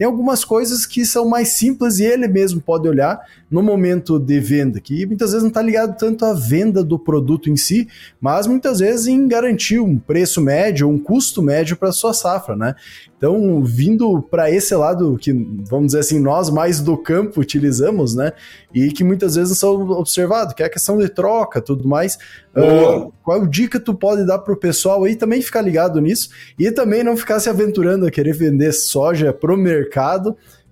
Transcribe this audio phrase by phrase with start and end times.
[0.00, 4.40] tem algumas coisas que são mais simples e ele mesmo pode olhar no momento de
[4.40, 7.86] venda, que muitas vezes não está ligado tanto à venda do produto em si,
[8.18, 12.74] mas muitas vezes em garantir um preço médio, um custo médio para sua safra, né?
[13.18, 15.30] Então, vindo para esse lado que,
[15.68, 18.32] vamos dizer assim, nós mais do campo utilizamos, né?
[18.72, 22.16] E que muitas vezes não são observados, que é a questão de troca, tudo mais.
[22.56, 26.70] Uh, qual dica tu pode dar para o pessoal aí também ficar ligado nisso e
[26.70, 29.89] também não ficar se aventurando a querer vender soja pro mercado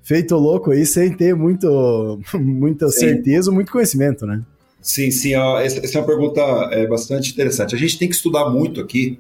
[0.03, 3.01] feito louco aí sem ter muito, muita sim.
[3.01, 4.43] certeza, muito conhecimento, né?
[4.81, 5.35] Sim, sim.
[5.35, 6.41] Essa, é uma pergunta
[6.73, 7.75] é, bastante interessante.
[7.75, 9.19] A gente tem que estudar muito aqui.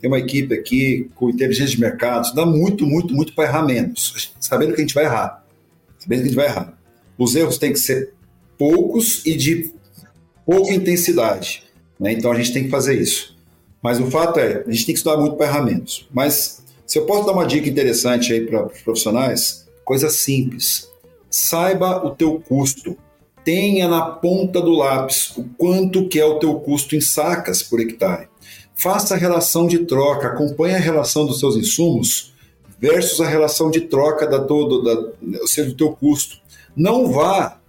[0.00, 4.34] Tem uma equipe aqui com inteligência de mercado, estudar muito, muito, muito para errar menos,
[4.38, 5.44] sabendo que a gente vai errar.
[5.98, 6.76] Sabendo que a gente vai errar.
[7.16, 8.12] Os erros têm que ser
[8.58, 9.72] poucos e de
[10.44, 11.62] pouca intensidade.
[11.98, 12.12] Né?
[12.12, 13.38] Então a gente tem que fazer isso.
[13.82, 16.08] Mas o fato é, a gente tem que estudar muito para errar menos.
[16.12, 20.88] Mas se eu posso dar uma dica interessante aí para os profissionais, Coisa simples.
[21.28, 22.96] Saiba o teu custo.
[23.44, 27.78] Tenha na ponta do lápis o quanto que é o teu custo em sacas por
[27.78, 28.28] hectare.
[28.74, 32.32] Faça a relação de troca, acompanhe a relação dos seus insumos
[32.80, 36.38] versus a relação de troca da todo, da, ou seja, do teu custo.
[36.74, 37.60] Não vá,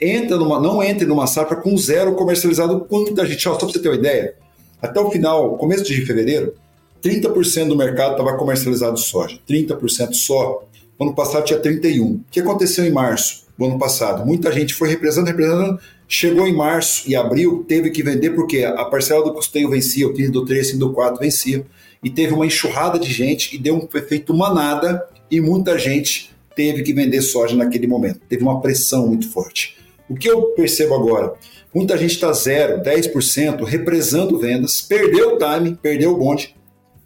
[0.00, 2.80] entra numa, não entre numa safra com zero comercializado.
[2.86, 4.34] Quanta gente, só para você ter uma ideia,
[4.80, 6.54] até o final, começo de fevereiro,
[7.02, 10.64] 30% do mercado estava comercializado soja, 30% só.
[11.00, 12.06] Ano passado tinha 31.
[12.06, 14.24] O que aconteceu em março do ano passado?
[14.24, 18.84] Muita gente foi representando, representando, chegou em março e abril, teve que vender porque a
[18.84, 21.66] parcela do custeio vencia, o 15 do 3 e do 4 vencia,
[22.04, 26.82] e teve uma enxurrada de gente e deu um efeito manada e muita gente teve
[26.82, 28.20] que vender soja naquele momento.
[28.28, 29.76] Teve uma pressão muito forte.
[30.08, 31.34] O que eu percebo agora?
[31.74, 36.54] Muita gente está zero, 10%, represando vendas, perdeu o time, perdeu o bonde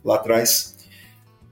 [0.06, 0.76] lá atrás,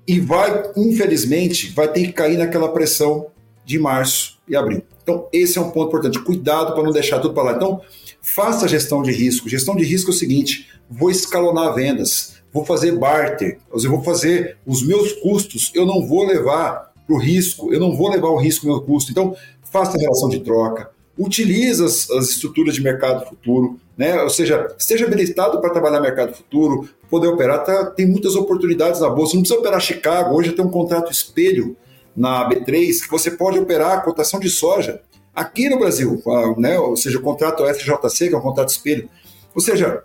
[0.06, 3.26] e vai, infelizmente, vai ter que cair naquela pressão
[3.64, 4.82] de março e abril.
[5.02, 6.20] Então, esse é um ponto importante.
[6.20, 7.52] Cuidado para não deixar tudo para lá.
[7.56, 7.80] Então,
[8.22, 9.48] faça gestão de risco.
[9.48, 14.58] Gestão de risco é o seguinte: vou escalonar vendas, vou fazer barter, eu vou fazer
[14.66, 18.38] os meus custos, eu não vou levar para o risco, eu não vou levar o
[18.38, 19.10] risco meu custo.
[19.10, 24.20] Então, faça relação de troca, utilize as, as estruturas de mercado futuro, né?
[24.22, 27.64] ou seja, esteja habilitado para trabalhar mercado futuro, poder operar.
[27.64, 29.34] Tá, tem muitas oportunidades na bolsa.
[29.34, 30.34] Não precisa operar Chicago.
[30.34, 31.76] Hoje tem um contrato espelho
[32.16, 35.00] na B3 que você pode operar a cotação de soja
[35.34, 36.22] aqui no Brasil,
[36.56, 36.78] né?
[36.78, 39.08] ou seja, o contrato FJC, que é um contrato espelho.
[39.54, 40.04] Ou seja,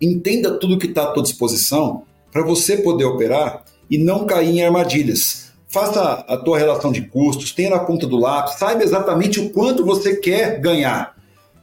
[0.00, 4.64] entenda tudo que está à tua disposição para você poder operar e não cair em
[4.64, 5.41] armadilhas.
[5.72, 9.86] Faça a tua relação de custos, tenha na ponta do lápis, saiba exatamente o quanto
[9.86, 11.16] você quer ganhar.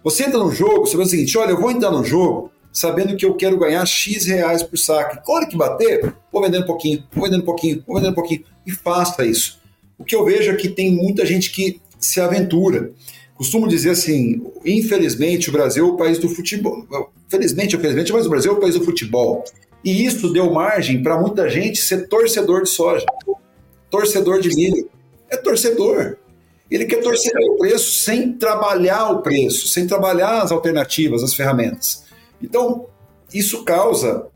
[0.03, 3.15] Você entra no jogo, você vê o seguinte: olha, eu vou entrar no jogo sabendo
[3.15, 5.23] que eu quero ganhar X reais por saco.
[5.23, 8.43] Claro que bater, vou vendendo um pouquinho, vou vendendo um pouquinho, vou vendendo um pouquinho.
[8.65, 9.59] E faça isso.
[9.95, 12.91] O que eu vejo é que tem muita gente que se aventura.
[13.35, 16.83] Costumo dizer assim, infelizmente o Brasil é o país do futebol.
[17.27, 19.43] Felizmente, infelizmente, mas o Brasil é o país do futebol.
[19.83, 23.05] E isso deu margem para muita gente ser torcedor de soja,
[23.89, 24.89] torcedor de milho.
[25.29, 26.17] É torcedor.
[26.69, 32.03] Ele quer torcer o preço sem trabalhar o preço, sem trabalhar as alternativas, as ferramentas.
[32.41, 32.85] Então,
[33.33, 34.27] isso causa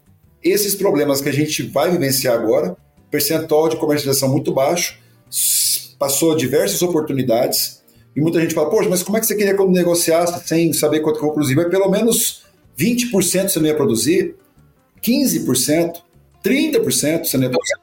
[0.44, 2.76] esses problemas que a gente vai vivenciar agora,
[3.10, 5.00] percentual de comercialização muito baixo,
[5.98, 7.82] passou diversas oportunidades,
[8.16, 10.74] e muita gente fala, poxa, mas como é que você queria que eu negociasse sem
[10.74, 11.56] saber quanto que eu vou produzir?
[11.56, 12.44] Mas pelo menos
[12.78, 14.36] 20% você não ia produzir,
[15.02, 16.02] 15%,
[16.44, 17.83] 30% você não ia produzir.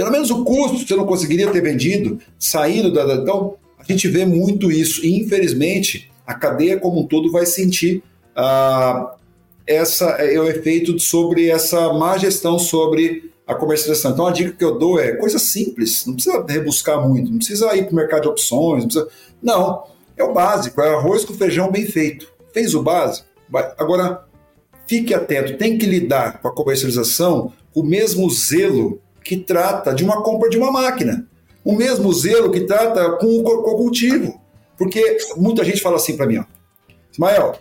[0.00, 3.04] Pelo menos o custo você não conseguiria ter vendido, saindo da...
[3.16, 8.02] Então, a gente vê muito isso, e infelizmente a cadeia como um todo vai sentir
[8.34, 9.14] ah,
[9.66, 14.12] essa é o efeito sobre essa má gestão sobre a comercialização.
[14.12, 17.76] Então a dica que eu dou é coisa simples, não precisa rebuscar muito, não precisa
[17.76, 19.08] ir para o mercado de opções, não, precisa...
[19.42, 19.84] não,
[20.16, 22.26] é o básico, é arroz com feijão bem feito.
[22.54, 23.26] Fez o básico?
[23.50, 23.70] Vai.
[23.76, 24.24] Agora,
[24.86, 30.04] fique atento, tem que lidar com a comercialização com o mesmo zelo que trata de
[30.04, 31.26] uma compra de uma máquina.
[31.64, 34.40] O mesmo zelo que trata com o, cultivo.
[34.76, 36.44] Porque muita gente fala assim para mim, ó,
[37.12, 37.56] Ismael,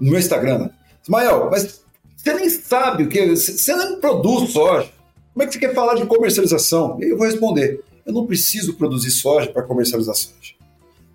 [0.00, 0.70] no meu Instagram,
[1.02, 1.82] Ismael, mas
[2.16, 4.90] você nem sabe o que, você nem produz soja.
[5.32, 6.98] Como é que você quer falar de comercialização?
[7.00, 10.54] Eu vou responder: eu não preciso produzir soja para comercializar soja.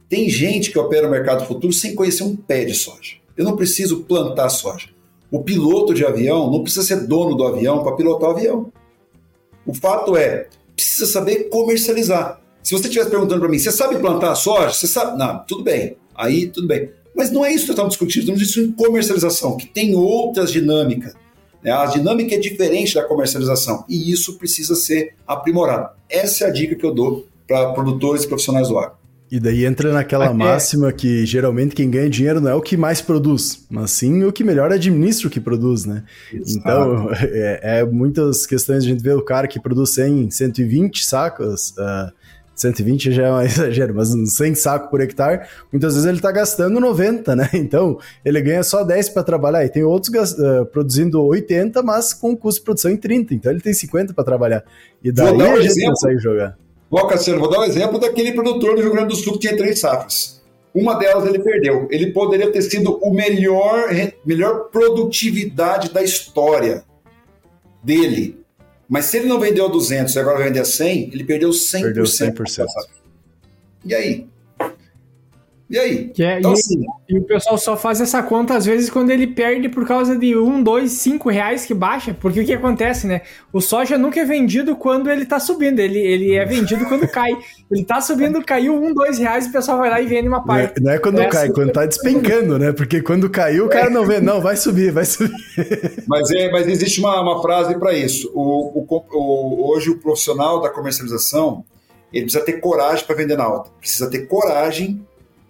[0.08, 3.16] Tem gente que opera o mercado futuro sem conhecer um pé de soja.
[3.36, 4.90] Eu não preciso plantar soja.
[5.32, 8.72] O piloto de avião não precisa ser dono do avião para pilotar o avião.
[9.66, 12.42] O fato é, precisa saber comercializar.
[12.62, 14.74] Se você estivesse perguntando para mim, você sabe plantar soja?
[14.74, 15.18] Você sabe?
[15.18, 15.98] Não, tudo bem.
[16.16, 16.90] Aí, tudo bem.
[17.16, 21.14] Mas não é isso que estamos discutindo, estamos discutindo comercialização, que tem outras dinâmicas.
[21.64, 21.72] Né?
[21.72, 25.90] A dinâmica é diferente da comercialização e isso precisa ser aprimorado.
[26.10, 28.98] Essa é a dica que eu dou para produtores e profissionais do agro.
[29.34, 30.34] E daí entra naquela Até...
[30.36, 34.32] máxima que geralmente quem ganha dinheiro não é o que mais produz, mas sim o
[34.32, 36.04] que melhor administra o que produz, né?
[36.32, 36.60] Exato.
[36.60, 41.72] Então, é, é, muitas questões a gente vê o cara que produz 100, 120 sacos,
[41.72, 42.14] uh,
[42.54, 46.32] 120 já é um exagero, mas uns 100 sacos por hectare, muitas vezes ele está
[46.32, 47.50] gastando 90, né?
[47.56, 49.66] Então, ele ganha só 10 para trabalhar.
[49.66, 53.34] E tem outros uh, produzindo 80, mas com custo de produção em 30.
[53.34, 54.64] Então, ele tem 50 para trabalhar.
[55.04, 55.90] E daí um a gente exemplo.
[55.90, 56.63] consegue jogar.
[56.96, 59.58] Ó, Cassiano, vou dar um exemplo daquele produtor do Rio Grande do Sul que tinha
[59.58, 60.44] três safras.
[60.76, 61.88] Uma delas ele perdeu.
[61.90, 63.90] Ele poderia ter sido o melhor,
[64.24, 66.84] melhor produtividade da história
[67.84, 68.40] dele.
[68.88, 71.50] Mas se ele não vendeu a 200 e agora vai vender a 100, ele perdeu
[71.50, 71.82] 100%.
[71.82, 72.66] Perdeu 100%.
[73.86, 74.28] E aí?
[75.74, 76.10] E aí?
[76.10, 79.10] Que é, então, e, assim, e, o pessoal só faz essa conta às vezes quando
[79.10, 82.14] ele perde por causa de um, dois, cinco reais que baixa.
[82.14, 83.22] Porque o que acontece, né?
[83.52, 87.32] O soja nunca é vendido quando ele tá subindo, ele, ele é vendido quando cai.
[87.72, 90.80] Ele tá subindo, caiu um, dois reais, o pessoal vai lá e vende uma parte.
[90.80, 92.72] Não é, não é quando é cai, assim, quando tá despencando, né?
[92.72, 95.34] Porque quando caiu, o cara não vê, não, vai subir, vai subir.
[96.08, 98.32] Mas, é, mas existe uma, uma frase para isso.
[98.36, 101.66] O, o, o, hoje o profissional da comercialização
[102.14, 103.72] ele precisa ter coragem para vender na alta.
[103.80, 105.04] Precisa ter coragem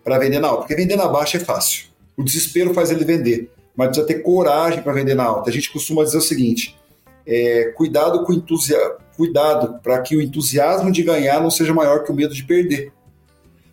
[0.04, 0.62] para vender na alta.
[0.62, 1.86] Porque vender na baixa é fácil.
[2.18, 3.50] O desespero faz ele vender.
[3.76, 5.50] Mas precisa ter coragem para vender na alta.
[5.50, 6.78] A gente costuma dizer o seguinte:
[7.26, 12.12] é, cuidado com entusiasmo, cuidado para que o entusiasmo de ganhar não seja maior que
[12.12, 12.92] o medo de perder.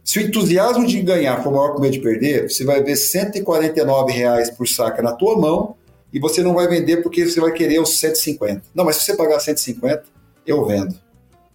[0.03, 2.97] Se o entusiasmo de ganhar for maior que o medo de perder, você vai ver
[2.97, 5.77] 149 reais por saca na tua mão
[6.13, 8.63] e você não vai vender porque você vai querer os 150.
[8.75, 10.05] Não, mas se você pagar 150,
[10.47, 10.95] eu vendo.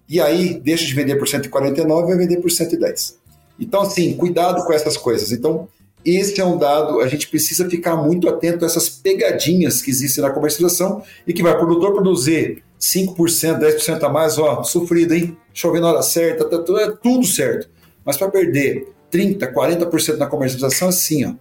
[0.08, 3.18] E aí, deixa de vender por 149 e vai vender por 110.
[3.60, 5.32] Então, assim, cuidado com essas coisas.
[5.32, 5.68] Então,
[6.06, 10.24] esse é um dado, a gente precisa ficar muito atento a essas pegadinhas que existem
[10.24, 15.36] na comercialização e que vai produtor produzir 5%, 10% a mais, ó, sofrido, hein?
[15.52, 17.70] Chover na hora certa, tá, tá, é tudo certo.
[18.06, 21.34] Mas para perder 30%, 40% na comercialização, assim, ó,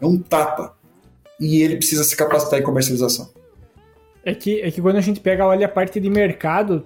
[0.00, 0.76] é um tapa.
[1.40, 3.28] E ele precisa se capacitar em comercialização.
[4.26, 6.84] É que, é que quando a gente pega, olha a parte de mercado,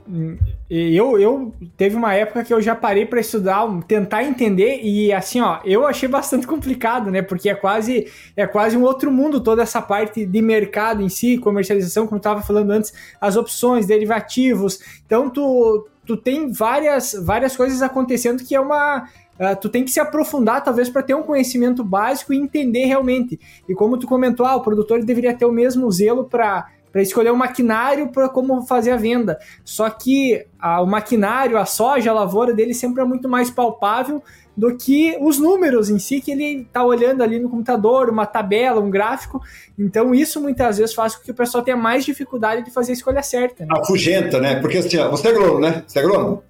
[0.69, 5.40] eu, eu teve uma época que eu já parei para estudar, tentar entender, e assim,
[5.40, 7.22] ó, eu achei bastante complicado, né?
[7.22, 11.38] Porque é quase, é quase um outro mundo toda essa parte de mercado em si,
[11.38, 14.78] comercialização, como eu estava falando antes, as opções, derivativos.
[15.06, 19.08] Então, tu, tu tem várias, várias coisas acontecendo que é uma.
[19.40, 23.40] Uh, tu tem que se aprofundar, talvez, para ter um conhecimento básico e entender realmente.
[23.66, 27.32] E como tu comentou, ah, o produtor deveria ter o mesmo zelo para para escolher
[27.32, 29.38] um maquinário para como fazer a venda.
[29.64, 34.22] Só que a, o maquinário, a soja, a lavoura dele sempre é muito mais palpável
[34.56, 38.81] do que os números em si que ele está olhando ali no computador, uma tabela,
[38.81, 39.40] um gráfico.
[39.78, 42.94] Então isso muitas vezes faz com que o pessoal tenha mais dificuldade de fazer a
[42.94, 43.64] escolha certa.
[43.64, 43.72] Né?
[43.72, 44.60] Afugenta, né?
[44.60, 45.84] Porque assim, você é agrônomo, né?
[45.86, 46.43] Você é agrônomo?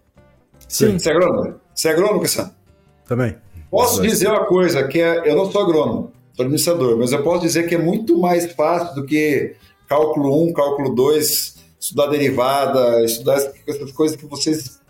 [0.66, 0.98] Sim.
[0.98, 1.54] Você é agrônomo?
[1.74, 2.50] Você é agrônomo, Cassiano?
[3.06, 3.36] Também.
[3.70, 7.42] Posso dizer uma coisa, que é, eu não sou agrônomo, sou administrador, mas eu posso
[7.42, 9.54] dizer que é muito mais fácil do que
[9.90, 14.80] cálculo 1, cálculo 2, estudar derivada, estudar essas coisas que vocês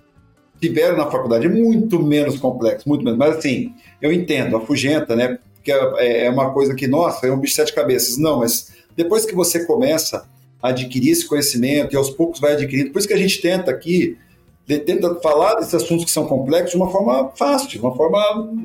[0.60, 1.46] tiveram na faculdade.
[1.46, 3.18] É muito menos complexo, muito menos.
[3.18, 5.38] Mas assim, eu entendo, afugenta, né?
[5.54, 8.18] Porque é, é uma coisa que, nossa, é um bicho de sete cabeças.
[8.18, 10.28] Não, mas depois que você começa
[10.62, 13.70] a adquirir esse conhecimento e aos poucos vai adquirindo, por isso que a gente tenta
[13.70, 14.18] aqui,
[14.66, 18.20] tenta falar desses assuntos que são complexos de uma forma fácil, de uma forma,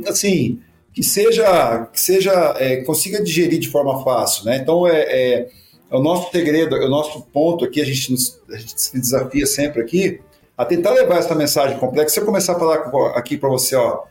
[0.06, 0.60] assim,
[0.94, 4.58] que seja, que seja, é, consiga digerir de forma fácil, né?
[4.58, 5.48] Então, é, é
[5.90, 9.00] é o nosso segredo, é o nosso ponto aqui, a gente, nos, a gente se
[9.00, 10.20] desafia sempre aqui,
[10.58, 12.16] a tentar levar essa mensagem complexa.
[12.16, 12.76] Se eu começar a falar
[13.16, 14.04] aqui para você, ó,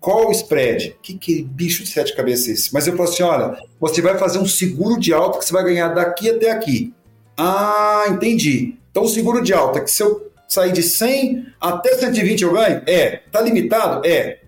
[0.00, 0.96] qual o spread?
[1.00, 2.74] Que, que bicho de sete cabeças é esse?
[2.74, 5.62] Mas eu falo assim, olha, você vai fazer um seguro de alta que você vai
[5.62, 6.92] ganhar daqui até aqui.
[7.36, 8.76] Ah, entendi.
[8.90, 12.82] Então o seguro de alta, que se eu sair de 100 até 120 eu ganho?
[12.86, 13.22] É.
[13.30, 14.06] Tá limitado?
[14.06, 14.40] É.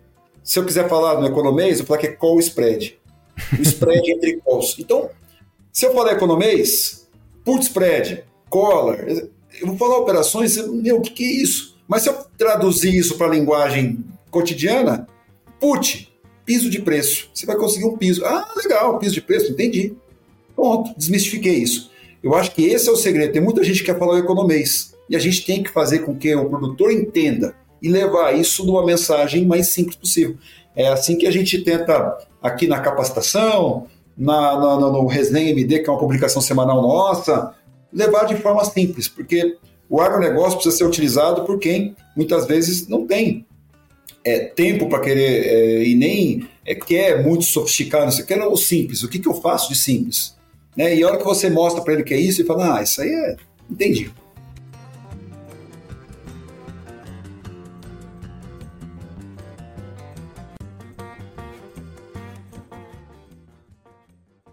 [0.43, 2.99] Se eu quiser falar no economês, eu falo que é call spread.
[3.59, 4.76] O spread entre calls.
[4.79, 5.09] Então,
[5.75, 7.09] se eu falar economês,
[7.45, 11.76] put spread, collar, eu vou falar operações, meu, o que, que é isso?
[11.88, 15.09] Mas se eu traduzir isso para a linguagem cotidiana,
[15.59, 16.14] put,
[16.47, 17.28] piso de preço.
[17.35, 18.25] Você vai conseguir um piso.
[18.25, 19.95] Ah, legal, piso de preço, entendi.
[20.54, 21.90] Pronto, desmistifiquei isso.
[22.23, 23.33] Eu acho que esse é o segredo.
[23.33, 24.95] Tem muita gente que quer falar o economês.
[25.11, 28.87] E a gente tem que fazer com que o produtor entenda e levar isso numa
[28.87, 30.37] mensagem mais simples possível.
[30.76, 35.88] É assim que a gente tenta, aqui na capacitação, na, na, no Resenha MD, que
[35.88, 37.54] é uma publicação semanal nossa,
[37.92, 39.56] levar de forma simples, porque
[39.88, 43.47] o agronegócio precisa ser utilizado por quem muitas vezes não tem
[44.25, 49.02] é, tempo para querer é, e nem é, quer muito sofisticado, você quer o simples,
[49.02, 50.35] o que, que eu faço de simples?
[50.76, 50.97] Né?
[50.97, 53.00] E a hora que você mostra para ele que é isso, ele fala, ah, isso
[53.00, 53.37] aí é,
[53.71, 54.11] entendi.